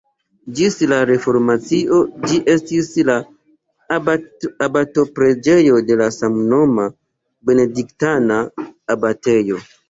Ĝis 0.59 0.75
la 0.91 0.95
reformacio 1.07 1.99
ĝi 2.31 2.39
estis 2.53 2.89
la 3.09 3.17
abato-preĝejo 3.97 5.77
de 5.91 5.99
la 6.03 6.09
samnoma 6.17 6.87
benediktana 7.53 8.41
abatejo. 8.97 9.63